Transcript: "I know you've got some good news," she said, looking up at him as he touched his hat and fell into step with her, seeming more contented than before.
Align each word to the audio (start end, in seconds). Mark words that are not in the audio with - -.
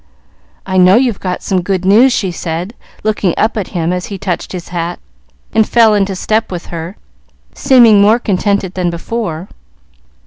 "I 0.65 0.77
know 0.77 0.95
you've 0.95 1.19
got 1.19 1.43
some 1.43 1.61
good 1.61 1.85
news," 1.85 2.11
she 2.11 2.31
said, 2.31 2.73
looking 3.03 3.35
up 3.37 3.55
at 3.55 3.67
him 3.67 3.93
as 3.93 4.07
he 4.07 4.17
touched 4.17 4.51
his 4.51 4.69
hat 4.69 4.97
and 5.53 5.69
fell 5.69 5.93
into 5.93 6.15
step 6.15 6.51
with 6.51 6.65
her, 6.73 6.97
seeming 7.53 8.01
more 8.01 8.17
contented 8.17 8.73
than 8.73 8.89
before. 8.89 9.47